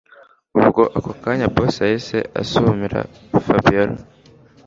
Ubwo 0.59 0.81
ako 0.97 1.11
kanya 1.21 1.47
boss 1.55 1.75
yahise 1.83 2.17
asumira 2.41 2.99
Fabiora 3.45 3.95